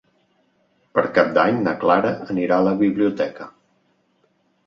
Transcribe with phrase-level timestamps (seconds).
[0.97, 3.49] Per Cap d'Any na Clara anirà a la biblioteca.